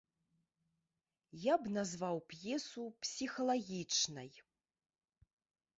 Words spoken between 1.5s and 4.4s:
б назваў п'есу псіхалагічнай.